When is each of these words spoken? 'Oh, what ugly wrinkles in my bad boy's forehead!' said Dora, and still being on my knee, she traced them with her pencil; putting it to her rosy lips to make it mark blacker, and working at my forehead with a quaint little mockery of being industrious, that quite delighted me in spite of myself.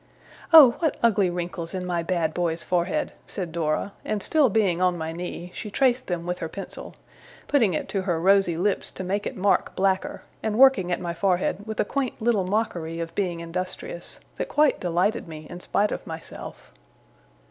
'Oh, 0.51 0.71
what 0.79 0.97
ugly 1.03 1.29
wrinkles 1.29 1.75
in 1.75 1.85
my 1.85 2.01
bad 2.01 2.33
boy's 2.33 2.63
forehead!' 2.63 3.13
said 3.27 3.51
Dora, 3.51 3.93
and 4.03 4.23
still 4.23 4.49
being 4.49 4.81
on 4.81 4.97
my 4.97 5.11
knee, 5.11 5.51
she 5.53 5.69
traced 5.69 6.07
them 6.07 6.25
with 6.25 6.39
her 6.39 6.49
pencil; 6.49 6.95
putting 7.47 7.75
it 7.75 7.87
to 7.89 8.01
her 8.01 8.19
rosy 8.19 8.57
lips 8.57 8.91
to 8.93 9.03
make 9.03 9.27
it 9.27 9.37
mark 9.37 9.75
blacker, 9.75 10.23
and 10.41 10.57
working 10.57 10.91
at 10.91 10.99
my 10.99 11.13
forehead 11.13 11.67
with 11.67 11.79
a 11.79 11.85
quaint 11.85 12.19
little 12.19 12.47
mockery 12.47 12.99
of 12.99 13.13
being 13.13 13.41
industrious, 13.41 14.19
that 14.37 14.49
quite 14.49 14.79
delighted 14.79 15.27
me 15.27 15.45
in 15.51 15.59
spite 15.59 15.91
of 15.91 16.07
myself. 16.07 16.71